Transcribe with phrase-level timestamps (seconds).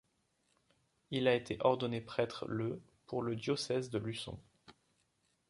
[1.11, 4.39] Il a été ordonné prêtre le pour le diocèse de Luçon.